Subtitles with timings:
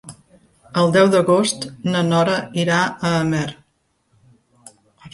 [0.83, 3.47] El deu d'agost na Nora irà a Amer.